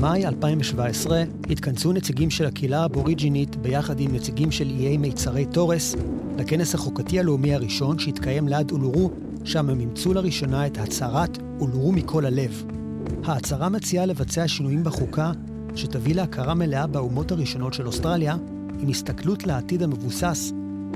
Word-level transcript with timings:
במאי 0.00 0.26
2017 0.26 1.24
התכנסו 1.50 1.92
נציגים 1.92 2.30
של 2.30 2.46
הקהילה 2.46 2.82
האבוריג'ינית 2.82 3.56
ביחד 3.56 4.00
עם 4.00 4.14
נציגים 4.14 4.50
של 4.50 4.70
איי 4.70 4.96
מיצרי 4.96 5.46
תורס 5.46 5.96
לכנס 6.38 6.74
החוקתי 6.74 7.20
הלאומי 7.20 7.54
הראשון 7.54 7.98
שהתקיים 7.98 8.48
ליד 8.48 8.70
אולורו, 8.70 9.10
שם 9.44 9.70
הם 9.70 9.80
אימצו 9.80 10.14
לראשונה 10.14 10.66
את 10.66 10.78
הצהרת 10.78 11.38
אולורו 11.60 11.92
מכל 11.92 12.26
הלב. 12.26 12.64
ההצהרה 13.24 13.68
מציעה 13.68 14.06
לבצע 14.06 14.48
שינויים 14.48 14.84
בחוקה 14.84 15.32
שתביא 15.74 16.14
להכרה 16.14 16.54
מלאה 16.54 16.86
באומות 16.86 17.32
הראשונות 17.32 17.74
של 17.74 17.86
אוסטרליה, 17.86 18.36
עם 18.80 18.88
הסתכלות 18.88 19.46
לעתיד 19.46 19.82
המבוסס 19.82 20.52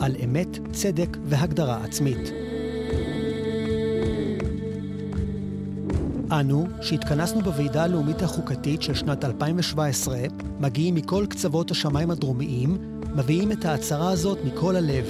על 0.00 0.16
אמת, 0.24 0.58
צדק 0.72 1.16
והגדרה 1.24 1.84
עצמית. 1.84 2.45
אנו, 6.40 6.66
שהתכנסנו 6.80 7.40
בוועידה 7.40 7.84
הלאומית 7.84 8.22
החוקתית 8.22 8.82
של 8.82 8.94
שנת 8.94 9.24
2017, 9.24 10.18
מגיעים 10.60 10.94
מכל 10.94 11.26
קצוות 11.28 11.70
השמיים 11.70 12.10
הדרומיים, 12.10 12.78
מביאים 13.14 13.52
את 13.52 13.64
ההצהרה 13.64 14.10
הזאת 14.10 14.38
מכל 14.44 14.76
הלב. 14.76 15.04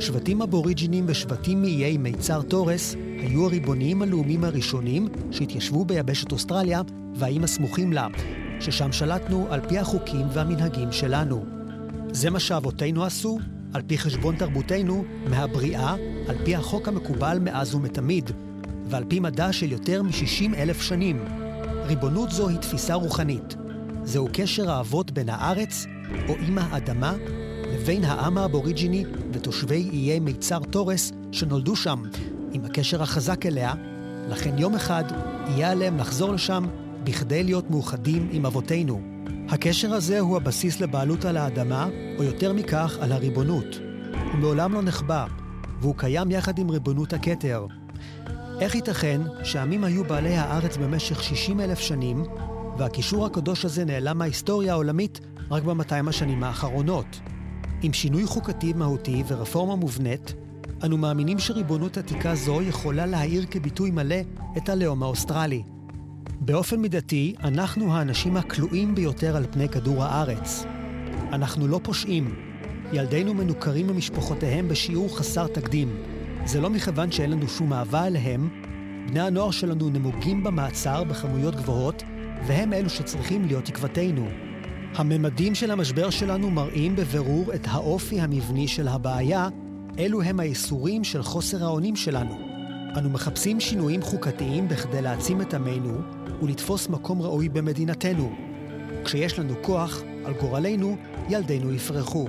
שבטים 0.00 0.42
אבוריג'ינים 0.42 1.04
ושבטים 1.08 1.62
מאיי 1.62 1.98
מיצר 1.98 2.42
תורס 2.42 2.94
היו 3.18 3.46
הריבוניים 3.46 4.02
הלאומיים 4.02 4.44
הראשונים 4.44 5.08
שהתיישבו 5.30 5.84
ביבשת 5.84 6.32
אוסטרליה 6.32 6.82
והאיים 7.14 7.44
הסמוכים 7.44 7.92
לה, 7.92 8.06
ששם 8.60 8.92
שלטנו 8.92 9.46
על 9.50 9.60
פי 9.68 9.78
החוקים 9.78 10.26
והמנהגים 10.32 10.92
שלנו. 10.92 11.44
זה 12.12 12.30
מה 12.30 12.40
שאבותינו 12.40 13.04
עשו, 13.04 13.38
על 13.72 13.82
פי 13.86 13.98
חשבון 13.98 14.36
תרבותנו, 14.36 15.04
מהבריאה, 15.30 15.94
על 16.28 16.36
פי 16.44 16.56
החוק 16.56 16.88
המקובל 16.88 17.38
מאז 17.40 17.74
ומתמיד, 17.74 18.30
ועל 18.90 19.04
פי 19.08 19.20
מדע 19.20 19.52
של 19.52 19.72
יותר 19.72 20.02
מ-60 20.02 20.56
אלף 20.56 20.82
שנים. 20.82 21.24
ריבונות 21.86 22.30
זו 22.30 22.48
היא 22.48 22.58
תפיסה 22.58 22.94
רוחנית. 22.94 23.56
זהו 24.04 24.28
קשר 24.32 24.70
האבות 24.70 25.10
בין 25.10 25.28
הארץ, 25.28 25.86
או 26.28 26.34
עם 26.46 26.58
האדמה, 26.58 27.14
לבין 27.74 28.04
העם 28.04 28.38
האבוריג'יני 28.38 29.04
ותושבי 29.32 29.90
איי 29.92 30.20
מיצר 30.20 30.58
תורס 30.58 31.12
שנולדו 31.32 31.76
שם, 31.76 32.02
עם 32.52 32.64
הקשר 32.64 33.02
החזק 33.02 33.46
אליה, 33.46 33.74
לכן 34.28 34.58
יום 34.58 34.74
אחד 34.74 35.04
יהיה 35.48 35.70
עליהם 35.70 35.98
לחזור 35.98 36.32
לשם 36.32 36.64
בכדי 37.04 37.42
להיות 37.42 37.70
מאוחדים 37.70 38.28
עם 38.32 38.46
אבותינו. 38.46 39.00
הקשר 39.48 39.94
הזה 39.94 40.20
הוא 40.20 40.36
הבסיס 40.36 40.80
לבעלות 40.80 41.24
על 41.24 41.36
האדמה, 41.36 41.88
או 42.18 42.22
יותר 42.24 42.52
מכך, 42.52 42.98
על 43.00 43.12
הריבונות. 43.12 43.66
הוא 44.32 44.40
מעולם 44.40 44.72
לא 44.72 44.82
נחבא, 44.82 45.26
והוא 45.80 45.94
קיים 45.96 46.30
יחד 46.30 46.58
עם 46.58 46.70
ריבונות 46.70 47.12
הכתר. 47.12 47.66
איך 48.60 48.74
ייתכן 48.74 49.20
שהעמים 49.44 49.84
היו 49.84 50.04
בעלי 50.04 50.36
הארץ 50.36 50.76
במשך 50.76 51.22
60 51.22 51.60
אלף 51.60 51.78
שנים, 51.78 52.24
והקישור 52.78 53.26
הקדוש 53.26 53.64
הזה 53.64 53.84
נעלם 53.84 54.18
מההיסטוריה 54.18 54.72
העולמית 54.72 55.20
רק 55.50 55.62
ב-200 55.62 56.08
השנים 56.08 56.44
האחרונות? 56.44 57.20
עם 57.82 57.92
שינוי 57.92 58.26
חוקתי 58.26 58.72
מהותי 58.72 59.22
ורפורמה 59.28 59.76
מובנית, 59.76 60.34
אנו 60.84 60.98
מאמינים 60.98 61.38
שריבונות 61.38 61.96
עתיקה 61.96 62.34
זו 62.34 62.62
יכולה 62.62 63.06
להאיר 63.06 63.44
כביטוי 63.50 63.90
מלא 63.90 64.20
את 64.56 64.68
הלאום 64.68 65.02
האוסטרלי. 65.02 65.62
באופן 66.40 66.76
מידתי, 66.76 67.34
אנחנו 67.44 67.94
האנשים 67.94 68.36
הכלואים 68.36 68.94
ביותר 68.94 69.36
על 69.36 69.46
פני 69.50 69.68
כדור 69.68 70.04
הארץ. 70.04 70.64
אנחנו 71.32 71.68
לא 71.68 71.80
פושעים. 71.82 72.34
ילדינו 72.92 73.34
מנוכרים 73.34 73.86
ממשפחותיהם 73.86 74.68
בשיעור 74.68 75.18
חסר 75.18 75.46
תקדים. 75.46 75.96
זה 76.44 76.60
לא 76.60 76.70
מכיוון 76.70 77.12
שאין 77.12 77.30
לנו 77.30 77.48
שום 77.48 77.72
אהבה 77.72 78.06
אליהם, 78.06 78.48
בני 79.08 79.20
הנוער 79.20 79.50
שלנו 79.50 79.90
נמוגים 79.90 80.44
במעצר 80.44 81.04
בכמויות 81.04 81.54
גבוהות, 81.54 82.02
והם 82.46 82.72
אלו 82.72 82.90
שצריכים 82.90 83.44
להיות 83.44 83.64
תקוותנו. 83.64 84.28
הממדים 84.94 85.54
של 85.54 85.70
המשבר 85.70 86.10
שלנו 86.10 86.50
מראים 86.50 86.96
בבירור 86.96 87.54
את 87.54 87.66
האופי 87.70 88.20
המבני 88.20 88.68
של 88.68 88.88
הבעיה, 88.88 89.48
אלו 89.98 90.22
הם 90.22 90.40
האיסורים 90.40 91.04
של 91.04 91.22
חוסר 91.22 91.64
האונים 91.64 91.96
שלנו. 91.96 92.34
אנו 92.98 93.10
מחפשים 93.10 93.60
שינויים 93.60 94.02
חוקתיים 94.02 94.68
בכדי 94.68 95.02
להעצים 95.02 95.40
את 95.40 95.54
עמנו 95.54 95.98
ולתפוס 96.42 96.88
מקום 96.88 97.22
ראוי 97.22 97.48
במדינתנו. 97.48 98.32
כשיש 99.04 99.38
לנו 99.38 99.54
כוח, 99.62 100.02
על 100.24 100.32
גורלנו, 100.40 100.96
ילדינו 101.28 101.74
יפרחו. 101.74 102.28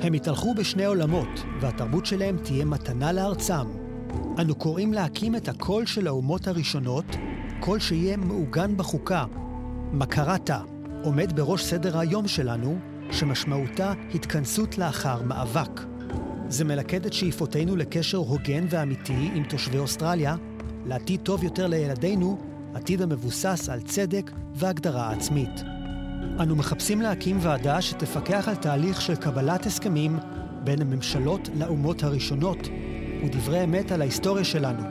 הם 0.00 0.14
יתהלכו 0.14 0.54
בשני 0.54 0.84
עולמות, 0.84 1.44
והתרבות 1.60 2.06
שלהם 2.06 2.36
תהיה 2.42 2.64
מתנה 2.64 3.12
לארצם. 3.12 3.66
אנו 4.38 4.54
קוראים 4.54 4.92
להקים 4.92 5.36
את 5.36 5.48
הקול 5.48 5.86
של 5.86 6.06
האומות 6.06 6.48
הראשונות, 6.48 7.04
קול 7.60 7.78
שיהיה 7.78 8.16
מעוגן 8.16 8.76
בחוקה. 8.76 9.24
מקרתה 9.92 10.60
עומד 11.02 11.32
בראש 11.36 11.64
סדר 11.64 11.98
היום 11.98 12.28
שלנו, 12.28 12.78
שמשמעותה 13.10 13.92
התכנסות 14.14 14.78
לאחר 14.78 15.22
מאבק. 15.22 15.80
זה 16.48 16.64
מלכד 16.64 17.06
את 17.06 17.12
שאיפותינו 17.12 17.76
לקשר 17.76 18.18
הוגן 18.18 18.66
ואמיתי 18.70 19.30
עם 19.34 19.44
תושבי 19.44 19.78
אוסטרליה, 19.78 20.36
לעתיד 20.86 21.20
טוב 21.20 21.44
יותר 21.44 21.66
לילדינו, 21.66 22.38
עתיד 22.74 23.02
המבוסס 23.02 23.68
על 23.68 23.80
צדק 23.80 24.30
והגדרה 24.54 25.10
עצמית. 25.10 25.75
אנו 26.40 26.56
מחפשים 26.56 27.00
להקים 27.00 27.38
ועדה 27.40 27.82
שתפקח 27.82 28.48
על 28.48 28.54
תהליך 28.54 29.00
של 29.00 29.14
קבלת 29.14 29.66
הסכמים 29.66 30.18
בין 30.64 30.82
הממשלות 30.82 31.48
לאומות 31.54 32.02
הראשונות, 32.02 32.68
ודברי 33.24 33.64
אמת 33.64 33.92
על 33.92 34.00
ההיסטוריה 34.00 34.44
שלנו. 34.44 34.82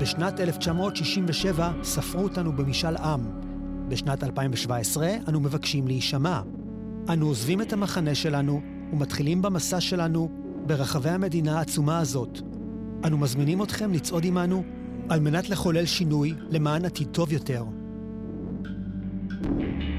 בשנת 0.00 0.40
1967 0.40 1.72
ספרו 1.82 2.22
אותנו 2.22 2.52
במשאל 2.52 2.96
עם. 2.96 3.20
בשנת 3.88 4.24
2017 4.24 5.10
אנו 5.28 5.40
מבקשים 5.40 5.86
להישמע. 5.86 6.40
אנו 7.12 7.26
עוזבים 7.26 7.62
את 7.62 7.72
המחנה 7.72 8.14
שלנו 8.14 8.60
ומתחילים 8.92 9.42
במסע 9.42 9.80
שלנו 9.80 10.28
ברחבי 10.66 11.10
המדינה 11.10 11.58
העצומה 11.58 11.98
הזאת. 11.98 12.40
אנו 13.04 13.18
מזמינים 13.18 13.62
אתכם 13.62 13.92
לצעוד 13.92 14.26
עמנו 14.26 14.62
על 15.08 15.20
מנת 15.20 15.50
לחולל 15.50 15.86
שינוי 15.86 16.34
למען 16.50 16.84
עתיד 16.84 17.08
טוב 17.08 17.32
יותר. 17.32 17.64
thank 19.58 19.82
you 19.82 19.95